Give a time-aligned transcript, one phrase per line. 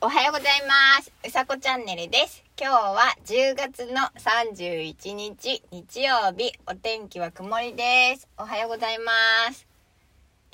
[0.00, 1.10] おはようございます。
[1.26, 2.44] うさこチャンネルです。
[2.56, 8.28] 今日は10月の31日日曜日、お天気は曇りです。
[8.38, 9.12] おはようございま
[9.52, 9.66] す。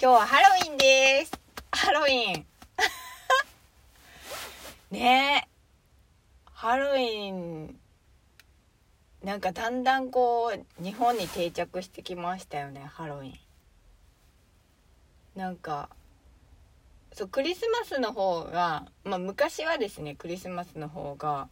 [0.00, 1.32] 今日はハロウィンです。
[1.72, 2.46] ハロウィン。
[4.90, 5.48] ねえ。
[6.54, 7.78] ハロウィン、
[9.22, 13.38] なんかだんだんこう、日本に定着してきましたよね、ハロウィン。
[15.36, 15.90] なんか、
[17.14, 21.48] そうクリスマスの方が、まあ、昔はですねクリスマスの方が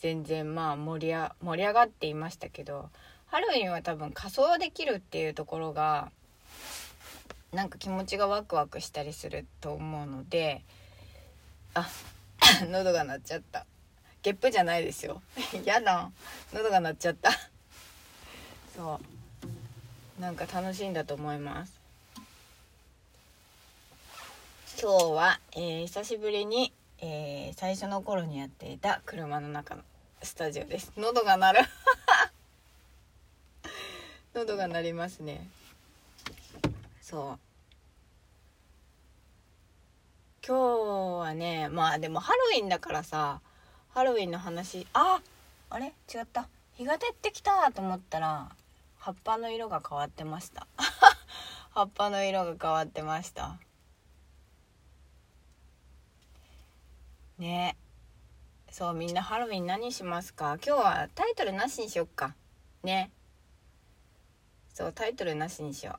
[0.00, 2.90] 全然まあ盛りあ盛り上がっていましたけど
[3.26, 6.10] ハロウィンは多分仮装できるっていうところが
[7.52, 10.62] なんか気持ちがワクワクしたりすると思うので
[11.74, 11.88] あ
[12.68, 13.66] 喉が鳴っちゃった。
[14.22, 15.22] ゲップじゃないですよ。
[15.64, 16.10] やだ。
[16.52, 17.30] 喉が鳴っちゃった。
[18.76, 19.00] そ
[20.18, 20.20] う。
[20.20, 21.77] なんか楽しいんだと思います。
[24.80, 29.82] 今日は、えー久しぶりに、えー最初の頃にやっていた車の中の
[30.22, 30.92] スタジオです。
[30.96, 31.60] 喉が鳴る。
[34.34, 35.48] 喉が鳴りますね。
[37.02, 37.38] そう。
[40.46, 43.40] 今日はねまあでもハロウィンだからさ
[43.92, 45.20] ハロウィンの話あ
[45.70, 45.86] あれ？
[46.14, 46.48] 違った。
[46.74, 48.48] 日が照ってきたと思ったら
[48.98, 50.68] 葉っぱの色が変わってました。
[51.70, 53.58] 葉っぱの色が変わってました。
[57.38, 57.76] ね。
[58.70, 60.58] そうみんなハロウィン何しますか？
[60.64, 62.34] 今日はタイトルなしにしよっか。
[62.82, 63.10] ね。
[64.74, 65.98] そうタイトルなしにしよ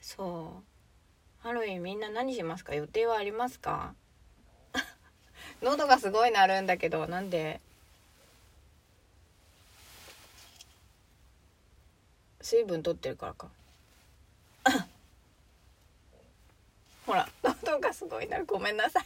[0.00, 0.62] そう。
[1.42, 2.74] ハロウィンみんな何しますか？
[2.74, 3.94] 予定はありますか？
[5.62, 7.60] 喉がすごい鳴るんだけどなんで？
[12.40, 13.48] 水分取ってるからか。
[17.06, 18.46] ほら喉がすごいなる。
[18.46, 19.04] ごめんなさい。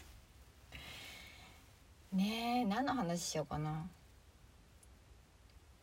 [2.14, 3.88] ねえ何の話しようかな。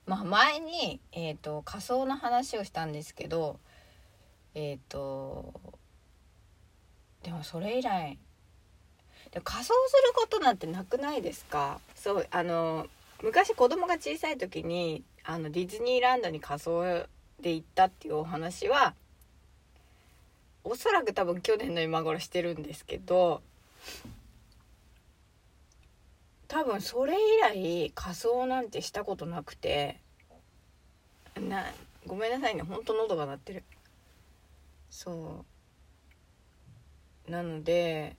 [0.05, 3.59] まあ前に、えー、と仮装の話をしたんですけど
[4.55, 5.53] えっ、と
[7.23, 8.17] でもそれ以来
[9.31, 11.79] で仮装することなんてなくないですか？
[11.95, 12.87] そうあの
[13.21, 16.83] 昔子供が小さい時にあのディズニーランドに仮装
[17.39, 18.95] で行ったっていうお話は
[20.63, 23.41] おそらく多分去年の今頃してるんですけど
[26.51, 30.01] 多分それ以来仮装なんてしたことなくて。
[31.39, 31.63] な
[32.05, 32.61] ごめんなさいね。
[32.61, 33.63] ほんと喉が鳴ってる。
[34.89, 35.45] そ
[37.25, 37.31] う。
[37.31, 38.17] なので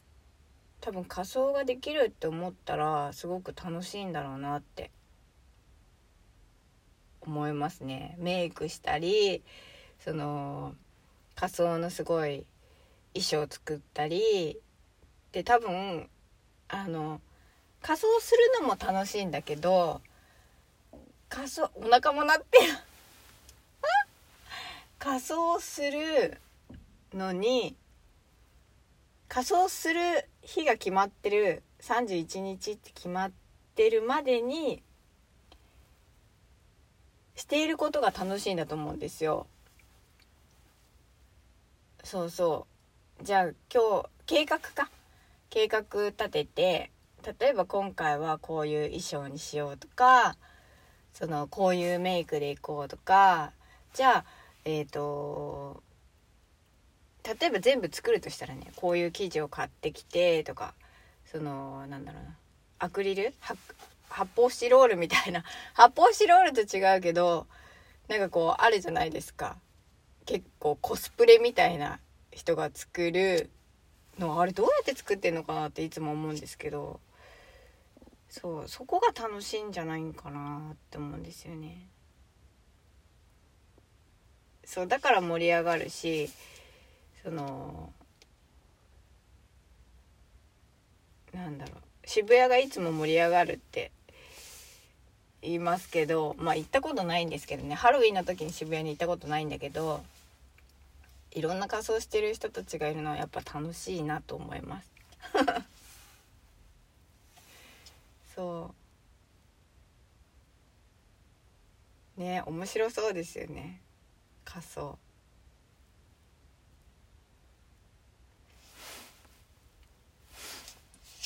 [0.81, 4.91] 多分仮装ができるって思ったらすごく楽しいんだろうなって。
[7.21, 8.17] 思いますね。
[8.19, 9.43] メイクしたり
[9.99, 10.75] その
[11.35, 12.47] 仮装のすごい
[13.13, 14.59] 衣装作ったり。
[15.33, 16.09] で多分
[16.69, 17.21] あの
[17.83, 20.01] 仮装するのも楽しいんだけど
[21.29, 22.75] 仮装お腹も鳴ってる。
[24.99, 26.39] 仮装する
[27.13, 27.75] のに
[29.29, 33.33] 仮装する日が決まってる31日って決まっ
[33.75, 34.83] てるまでに
[37.35, 39.47] していることが楽しいんだと思うんですよ。
[42.05, 42.67] そうそ
[43.21, 43.25] う。
[43.25, 43.43] じゃあ
[43.73, 44.91] 今日計画か。
[45.49, 46.91] 計画立てて
[47.23, 50.37] 例えば今回はこういう衣装にしようとか
[51.15, 53.53] そのこういうメイクでいこうとか
[53.95, 54.25] じゃあ
[54.65, 55.83] えっ、と
[57.25, 60.75] 例えば全部作るとしたらねこういう生地を買ってきてとか
[61.25, 62.37] そのなんだろうな
[62.79, 63.61] アクリル発
[64.09, 65.45] 発泡スチロールみたいな
[65.75, 67.47] 発泡スチロールと違うけど
[68.09, 69.57] なんかこうあるじゃないですか。
[70.25, 71.99] 結構コスプレみたいな
[72.31, 73.51] 人が作る
[74.19, 77.01] のあれどうやって作ってんのかなっていつも思うんですけど。
[78.33, 81.87] そうそこが楽しいんじゃないかなって思うんですよね。
[84.65, 86.31] そうだから盛り上がるし
[87.23, 87.93] その
[91.35, 93.91] なんだろう渋谷がいつも盛り上がるって
[95.43, 100.03] 言いますけどまあ行ったことないんですけどねハロウィンの時に渋谷に行ったことないんだけど
[101.33, 104.91] いろんな仮装してる人たちがいるのはやっぱ楽しいなと思います
[108.35, 108.75] そ
[112.17, 112.21] う。
[112.21, 113.81] ね面白そうですよね。
[114.45, 114.99] 仮装。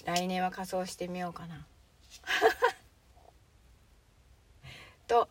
[0.04, 1.66] 来年は仮装してみようかな。
[5.08, 5.28] と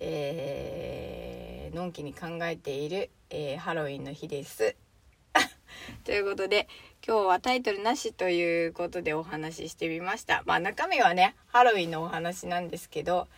[0.00, 4.76] えーのんきに考えている、えーハロウィンの日です。
[6.04, 6.68] ということで
[7.06, 10.42] 今日はタイトルなしということでお話ししてみました。
[10.46, 13.28] まあ中身はねハロウィンのお話なんですけど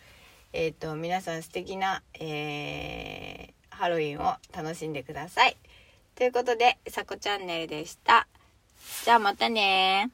[0.53, 5.57] えっ、ー、と皆さん素敵な、えー、ハロウィンを楽しんでください。
[6.15, 8.27] ということでさこチャンネルでした。
[9.03, 10.11] じゃあまたね